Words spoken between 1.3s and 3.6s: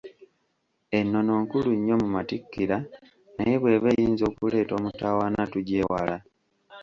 nkulu nnyo mu Matikkira naye